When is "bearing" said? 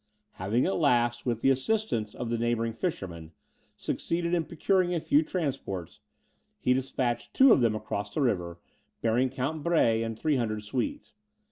9.03-9.29